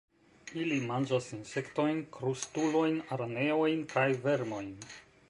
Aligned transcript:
Ili 0.61 0.77
manĝas 0.91 1.27
insektojn, 1.35 2.01
krustulojn, 2.17 2.97
araneojn 3.19 3.85
kaj 3.93 4.07
vermojn. 4.25 4.73